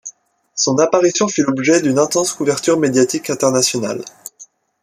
Son 0.55 0.79
apparition 0.79 1.27
fit 1.27 1.43
l'objet 1.43 1.79
d'une 1.79 1.99
intense 1.99 2.33
couverture 2.33 2.79
médiatique 2.79 3.29
internationale. 3.29 4.03